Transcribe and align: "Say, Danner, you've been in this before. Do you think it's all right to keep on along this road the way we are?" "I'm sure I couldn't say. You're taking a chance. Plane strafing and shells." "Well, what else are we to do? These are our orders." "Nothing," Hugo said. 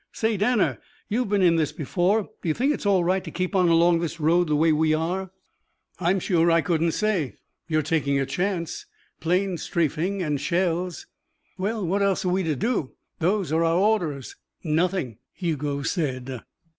"Say, 0.13 0.35
Danner, 0.35 0.79
you've 1.09 1.29
been 1.29 1.43
in 1.43 1.57
this 1.57 1.71
before. 1.71 2.27
Do 2.41 2.47
you 2.47 2.55
think 2.55 2.73
it's 2.73 2.87
all 2.87 3.03
right 3.03 3.23
to 3.23 3.29
keep 3.29 3.55
on 3.55 3.69
along 3.69 3.99
this 3.99 4.19
road 4.19 4.47
the 4.47 4.55
way 4.55 4.71
we 4.73 4.95
are?" 4.95 5.29
"I'm 5.99 6.19
sure 6.19 6.49
I 6.49 6.61
couldn't 6.61 6.93
say. 6.93 7.35
You're 7.67 7.83
taking 7.83 8.19
a 8.19 8.25
chance. 8.25 8.87
Plane 9.19 9.59
strafing 9.59 10.23
and 10.23 10.41
shells." 10.41 11.05
"Well, 11.55 11.85
what 11.85 12.01
else 12.01 12.25
are 12.25 12.29
we 12.29 12.41
to 12.41 12.55
do? 12.55 12.93
These 13.19 13.51
are 13.51 13.63
our 13.63 13.77
orders." 13.77 14.35
"Nothing," 14.63 15.19
Hugo 15.35 15.83
said. 15.83 16.41